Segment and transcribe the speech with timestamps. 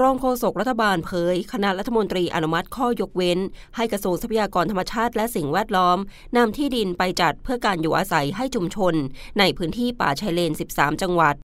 [0.00, 3.38] รองโฆษกรัฐบาลเผย คณะรัฐมนตรีอนุมัติข้อยกเว้น
[3.76, 5.98] ให้กระทรวงทรัพยากรธรรมชาติและสิ่งแวดล้อม
[6.36, 8.94] นำที่ดินไปจัดเพื่อการอยู่อาศัยให้ชุมชน
[9.38, 11.34] ในพื้นที่ป่าชายเลน 13 จังหวัด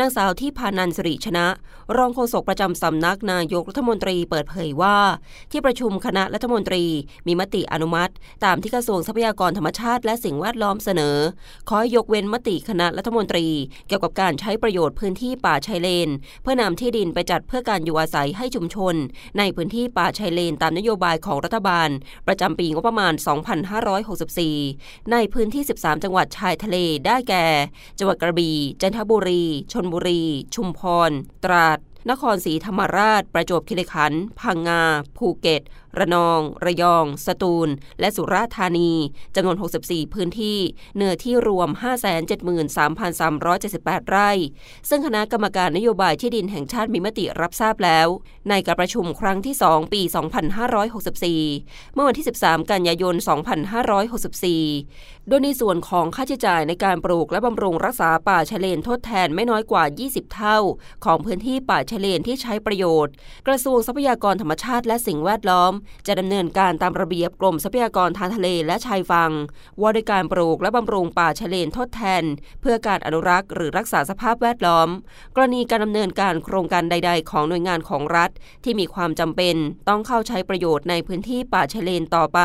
[0.00, 1.46] นางสาวที่พานันสิริชนะ
[1.96, 4.96] รองโฆษกประจำสำนักนายกรัฐมนตรีเปิดเผยว่า
[5.50, 6.84] ที่ประชุมคณะรัฐมนตรี
[7.26, 8.12] มีมติอนุมัติ
[8.44, 11.16] ตามที่กระทรวงทรัพยากรธรรมชาติและสิ่งแวดล้อมเสนอ
[11.68, 13.46] ขอให้ยกเว้นมติคณะรัฐมนตรี
[13.88, 16.08] เกี่ยวกับการใช้ประโยชน์พื้นที่ป่าชายเลน
[16.42, 18.94] เพื่อนำที่ดินไปจัดเพื่อการอยู่อาศัยให้ชุมชน
[19.38, 21.88] ในพื้นที่ป่าชายเลนตามนโยบายของรัฐบาล
[22.26, 23.12] ประจำปีงบประมาณ
[24.32, 26.76] 2564 ในพื้นที่ 13 จังหวัดชายทะเล
[27.06, 27.44] ได้แก่
[27.98, 30.22] จังหวัดกระบี่จันทบุรีชชนบุรี
[30.54, 31.10] ชุมพร
[31.44, 31.78] ตราด
[32.10, 34.82] นครศรีธรรมราช ประจวบคีรีขันธ์พังงา
[35.16, 35.62] ภูเก็ต
[35.98, 37.68] ระนอง ระยอง สตูล
[38.00, 38.92] และสุราษฎร์ธานี
[39.34, 40.58] จำนวน 64 พื้นที่
[40.96, 41.68] เนื้อที่รวม
[43.08, 44.30] 573,378 ไร่
[44.88, 48.08] ซึ่งคณะกรรมการนโยบายที่ดินแห่งชาติมีมติรับทราบแล้ว
[48.48, 50.02] ในการประชุมครั้งที่ 2 ปี
[51.18, 53.14] 2564 เมื่อวันที่ 13 กันยายน
[54.42, 60.58] 2564 โดยในส่วนของค่าใช้จ่ายในการปลูกและบำรุงรักษาป่าชายเลนทดแทนไม่น้อยกว่า 20 เท่า
[61.04, 63.12] ของพื้นที่ป่าชายเลนที่ใช้ประโยชน์
[63.46, 65.72] กระทรวงทรัพยากรธรรมชาติและสิ่งแวดล้อม
[66.06, 69.32] จะดำเนินการตามระเบียบกรมทรัพยากรทางทะเลและชายฝั่ง
[69.80, 72.24] ว่าด้วยการปลูกและบำรุงป่าชายเลนทดแทน
[72.60, 74.88] เพื่อการอนุรักษ์หรือรักษาสภาพแวดล้อม
[75.34, 78.30] กรณีการดำเนินการโครงการใด ๆ ของหน่วยงานของรัฐ
[78.64, 79.56] ที่มีความจำเป็น
[79.88, 82.40] ต้องเข้าใช้ประโยชน์ในพื้นที่ป่าชายเลนต่อไป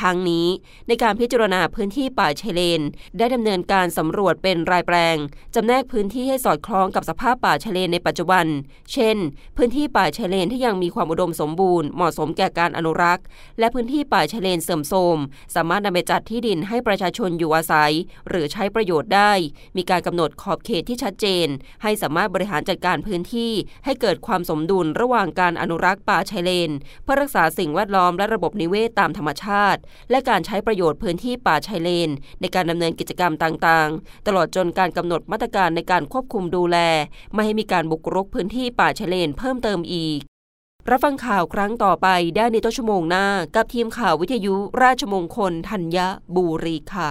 [0.00, 0.46] ทั้งนี้
[0.88, 2.82] ในการพิจารณาพื้นที่ป่าชายเลน
[3.18, 5.16] ได้ดำเนินการสำรวจเป็นรายแปลง
[5.54, 8.46] จำแนกพื้นที่ให้สอดคล้องกับสภาพป่าชายเลนในปัจจุบัน
[8.92, 9.16] เช่น
[9.56, 13.24] พื้นที่ป่าชายเลนที่ยังมีความอุดมสมบูรณ์เหมาะสมแก่การอนุรักษ์
[13.58, 15.18] และพื้นที่ป่าชายเลนเสื่อมโทรม
[15.54, 17.92] สามารถนำไปจัดที่ดินให้ประชาชนอยู่อาศัย
[18.28, 19.32] หรือใช้ประโยชน์ได้
[19.76, 21.46] มีการกำหนดขอบเขตที่ชัดเจน
[21.82, 23.52] ให้สามารถบริหารจัดการพื้นที่
[23.84, 26.70] ให้เกิดความสมดุลระหว่างการอนุรักษ์ป่าชายเลน
[27.02, 32.10] เพื่อรักษาสิ่งแวดล้อมและระบบนิเวศตามธรรมชาติและการใช้ประโยชน์พื้นที่ป่าชายเลน
[32.40, 36.76] ในการดำเนินกิจกรรมต่างๆ ตลอดจนการกำหนดมาตรการในการควบคุมดูแล
[37.34, 40.20] ไม่ให้มีการบุกรุกพื้นที่ป่าชายเลนเพิ่มเติมอีก
[40.90, 43.26] รับฟังข่าวครั้งต่อไปได้ในต้นชั่วโมงหน้า
[43.56, 45.98] กับทีมข่าววิทยุราชมงคลธัญ
[46.36, 47.08] บุรีค่ะ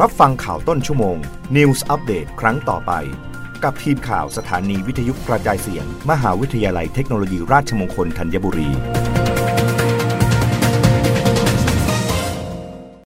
[0.00, 1.16] รับฟังข่าวต้นชั่วโมง
[1.56, 2.92] News Update ครั้งต่อไป
[3.64, 8.70] กับทีมข่าวสถานีวิทยุกระจายเสียง มหาวิทยาลัยเทคโนโลยีราชมงคลธัญบุรี